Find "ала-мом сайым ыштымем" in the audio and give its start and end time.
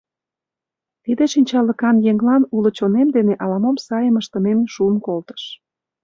3.43-4.59